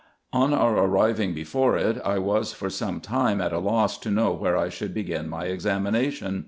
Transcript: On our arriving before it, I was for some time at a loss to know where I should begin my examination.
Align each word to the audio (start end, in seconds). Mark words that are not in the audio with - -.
On 0.33 0.51
our 0.51 0.75
arriving 0.79 1.35
before 1.35 1.77
it, 1.77 2.01
I 2.03 2.17
was 2.17 2.53
for 2.53 2.71
some 2.71 3.01
time 3.01 3.39
at 3.39 3.53
a 3.53 3.59
loss 3.59 3.99
to 3.99 4.09
know 4.09 4.31
where 4.33 4.57
I 4.57 4.67
should 4.67 4.95
begin 4.95 5.29
my 5.29 5.43
examination. 5.43 6.39